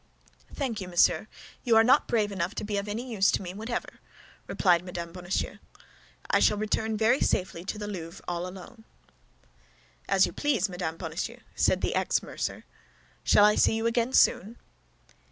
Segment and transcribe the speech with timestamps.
[0.55, 1.27] "Thank you, monsieur,
[1.63, 3.99] you are not brave enough to be of any use to me whatever,"
[4.47, 5.11] replied Mme.
[5.11, 5.57] Bonacieux.
[6.27, 8.83] "I shall return very safely to the Louvre all alone."
[10.09, 12.63] "As you please, Madame Bonacieux," said the ex mercer.
[13.23, 14.57] "Shall I see you again soon?"